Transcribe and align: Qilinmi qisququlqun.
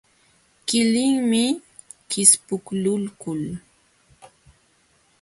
Qilinmi 0.67 1.43
qisququlqun. 2.09 3.43